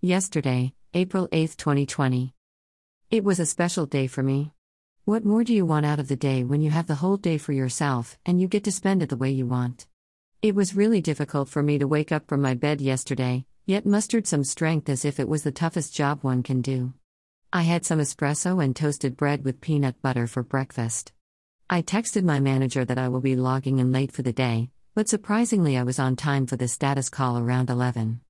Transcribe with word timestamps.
Yesterday, 0.00 0.74
April 0.94 1.28
8, 1.32 1.56
2020. 1.58 2.32
It 3.10 3.24
was 3.24 3.40
a 3.40 3.46
special 3.46 3.84
day 3.84 4.06
for 4.06 4.22
me. 4.22 4.52
What 5.06 5.24
more 5.24 5.42
do 5.42 5.52
you 5.52 5.66
want 5.66 5.86
out 5.86 5.98
of 5.98 6.06
the 6.06 6.14
day 6.14 6.44
when 6.44 6.60
you 6.60 6.70
have 6.70 6.86
the 6.86 6.94
whole 6.94 7.16
day 7.16 7.36
for 7.36 7.52
yourself 7.52 8.16
and 8.24 8.40
you 8.40 8.46
get 8.46 8.62
to 8.62 8.70
spend 8.70 9.02
it 9.02 9.08
the 9.08 9.16
way 9.16 9.32
you 9.32 9.44
want? 9.44 9.88
It 10.40 10.54
was 10.54 10.76
really 10.76 11.00
difficult 11.00 11.48
for 11.48 11.64
me 11.64 11.80
to 11.80 11.88
wake 11.88 12.12
up 12.12 12.28
from 12.28 12.40
my 12.40 12.54
bed 12.54 12.80
yesterday, 12.80 13.44
yet 13.66 13.86
mustered 13.86 14.28
some 14.28 14.44
strength 14.44 14.88
as 14.88 15.04
if 15.04 15.18
it 15.18 15.28
was 15.28 15.42
the 15.42 15.50
toughest 15.50 15.96
job 15.96 16.22
one 16.22 16.44
can 16.44 16.62
do. 16.62 16.92
I 17.52 17.62
had 17.62 17.84
some 17.84 17.98
espresso 17.98 18.62
and 18.62 18.76
toasted 18.76 19.16
bread 19.16 19.44
with 19.44 19.60
peanut 19.60 20.00
butter 20.00 20.28
for 20.28 20.44
breakfast. 20.44 21.12
I 21.68 21.82
texted 21.82 22.22
my 22.22 22.38
manager 22.38 22.84
that 22.84 22.98
I 22.98 23.08
will 23.08 23.20
be 23.20 23.34
logging 23.34 23.80
in 23.80 23.90
late 23.90 24.12
for 24.12 24.22
the 24.22 24.32
day, 24.32 24.70
but 24.94 25.08
surprisingly, 25.08 25.76
I 25.76 25.82
was 25.82 25.98
on 25.98 26.14
time 26.14 26.46
for 26.46 26.54
the 26.54 26.68
status 26.68 27.08
call 27.08 27.36
around 27.36 27.68
11. 27.68 28.20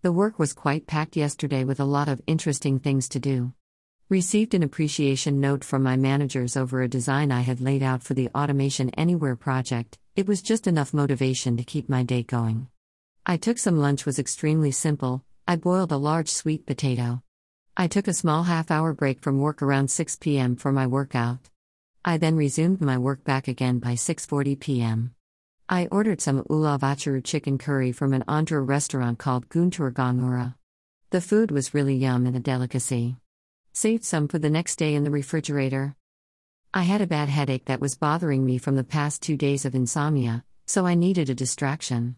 The 0.00 0.12
work 0.12 0.38
was 0.38 0.52
quite 0.52 0.86
packed 0.86 1.16
yesterday 1.16 1.64
with 1.64 1.80
a 1.80 1.84
lot 1.84 2.08
of 2.08 2.22
interesting 2.28 2.78
things 2.78 3.08
to 3.08 3.18
do. 3.18 3.52
Received 4.08 4.54
an 4.54 4.62
appreciation 4.62 5.40
note 5.40 5.64
from 5.64 5.82
my 5.82 5.96
managers 5.96 6.56
over 6.56 6.80
a 6.80 6.88
design 6.88 7.32
I 7.32 7.40
had 7.40 7.60
laid 7.60 7.82
out 7.82 8.04
for 8.04 8.14
the 8.14 8.28
Automation 8.32 8.90
Anywhere 8.90 9.34
project. 9.34 9.98
It 10.14 10.28
was 10.28 10.40
just 10.40 10.68
enough 10.68 10.94
motivation 10.94 11.56
to 11.56 11.64
keep 11.64 11.88
my 11.88 12.04
day 12.04 12.22
going. 12.22 12.68
I 13.26 13.38
took 13.38 13.58
some 13.58 13.78
lunch 13.78 14.06
was 14.06 14.20
extremely 14.20 14.70
simple. 14.70 15.24
I 15.48 15.56
boiled 15.56 15.90
a 15.90 15.96
large 15.96 16.28
sweet 16.28 16.64
potato. 16.64 17.24
I 17.76 17.88
took 17.88 18.06
a 18.06 18.14
small 18.14 18.44
half-hour 18.44 18.92
break 18.92 19.20
from 19.20 19.40
work 19.40 19.62
around 19.62 19.90
6 19.90 20.16
p.m. 20.20 20.54
for 20.54 20.70
my 20.70 20.86
workout. 20.86 21.50
I 22.04 22.18
then 22.18 22.36
resumed 22.36 22.80
my 22.80 22.98
work 22.98 23.24
back 23.24 23.48
again 23.48 23.80
by 23.80 23.94
6:40 23.94 24.60
p.m. 24.60 25.14
I 25.70 25.86
ordered 25.90 26.22
some 26.22 26.44
ulavacharu 26.44 27.22
chicken 27.22 27.58
curry 27.58 27.92
from 27.92 28.14
an 28.14 28.24
Andhra 28.26 28.66
restaurant 28.66 29.18
called 29.18 29.50
Guntur 29.50 29.92
Gongura. 29.92 30.54
The 31.10 31.20
food 31.20 31.50
was 31.50 31.74
really 31.74 31.94
yum 31.94 32.24
and 32.24 32.34
a 32.34 32.40
delicacy. 32.40 33.16
Saved 33.74 34.02
some 34.02 34.28
for 34.28 34.38
the 34.38 34.48
next 34.48 34.76
day 34.76 34.94
in 34.94 35.04
the 35.04 35.10
refrigerator. 35.10 35.94
I 36.72 36.84
had 36.84 37.02
a 37.02 37.06
bad 37.06 37.28
headache 37.28 37.66
that 37.66 37.82
was 37.82 37.96
bothering 37.96 38.46
me 38.46 38.56
from 38.56 38.76
the 38.76 38.84
past 38.84 39.20
two 39.20 39.36
days 39.36 39.66
of 39.66 39.74
insomnia, 39.74 40.42
so 40.64 40.86
I 40.86 40.94
needed 40.94 41.28
a 41.28 41.34
distraction. 41.34 42.16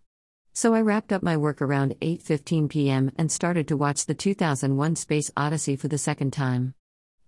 So 0.52 0.72
I 0.72 0.80
wrapped 0.80 1.12
up 1.12 1.24
my 1.24 1.36
work 1.36 1.60
around 1.60 1.96
8:15 2.00 2.68
p.m. 2.68 3.10
and 3.18 3.32
started 3.32 3.66
to 3.66 3.76
watch 3.76 4.06
the 4.06 4.14
2001 4.14 4.94
Space 4.94 5.32
Odyssey 5.36 5.74
for 5.74 5.88
the 5.88 5.98
second 5.98 6.32
time. 6.32 6.74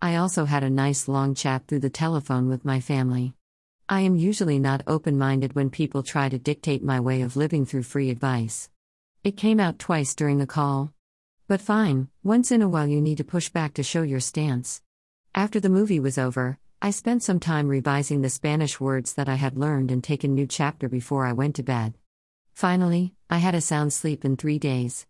I 0.00 0.14
also 0.14 0.44
had 0.44 0.62
a 0.62 0.70
nice 0.70 1.08
long 1.08 1.34
chat 1.34 1.66
through 1.66 1.80
the 1.80 1.90
telephone 1.90 2.48
with 2.48 2.64
my 2.64 2.78
family. 2.78 3.34
I 3.92 4.00
am 4.00 4.16
usually 4.16 4.58
not 4.58 4.82
open-minded 4.86 5.54
when 5.54 5.68
people 5.68 6.02
try 6.02 6.30
to 6.30 6.38
dictate 6.38 6.82
my 6.82 6.98
way 6.98 7.20
of 7.20 7.36
living 7.36 7.66
through 7.66 7.82
free 7.82 8.08
advice. 8.08 8.70
It 9.22 9.36
came 9.36 9.60
out 9.60 9.78
twice 9.78 10.14
during 10.14 10.38
the 10.38 10.46
call. 10.46 10.94
But 11.46 11.60
fine, 11.60 12.08
once 12.24 12.50
in 12.50 12.62
a 12.62 12.70
while 12.70 12.86
you 12.86 13.02
need 13.02 13.18
to 13.18 13.22
push 13.24 13.50
back 13.50 13.74
to 13.74 13.82
show 13.82 14.00
your 14.00 14.18
stance. 14.18 14.80
After 15.34 15.60
the 15.60 15.68
movie 15.68 16.00
was 16.00 16.16
over, 16.16 16.58
I 16.80 16.90
spent 16.90 17.22
some 17.22 17.38
time 17.38 17.68
revising 17.68 18.22
the 18.22 18.30
Spanish 18.30 18.80
words 18.80 19.12
that 19.12 19.28
I 19.28 19.34
had 19.34 19.58
learned 19.58 19.90
and 19.90 20.02
taken 20.02 20.34
new 20.34 20.46
chapter 20.46 20.88
before 20.88 21.26
I 21.26 21.34
went 21.34 21.56
to 21.56 21.62
bed. 21.62 21.92
Finally, 22.54 23.12
I 23.28 23.36
had 23.36 23.54
a 23.54 23.60
sound 23.60 23.92
sleep 23.92 24.24
in 24.24 24.38
3 24.38 24.58
days. 24.58 25.06